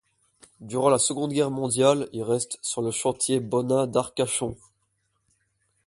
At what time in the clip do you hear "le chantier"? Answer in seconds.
2.81-3.39